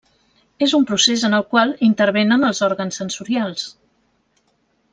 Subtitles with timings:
[0.67, 3.69] És un procés en el qual intervenen els òrgans sensorials.